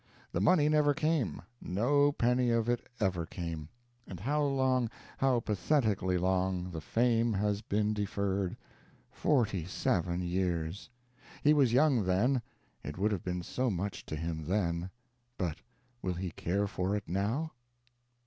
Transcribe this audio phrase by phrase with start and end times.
[0.31, 3.69] The money never came no penny of it ever came;
[4.07, 4.89] and how long,
[5.19, 8.57] how pathetically long, the fame has been deferred
[9.11, 10.89] forty seven years!
[11.43, 12.41] He was young then,
[12.81, 14.89] it would have been so much to him then;
[15.37, 15.57] but
[16.01, 17.51] will he care for it now?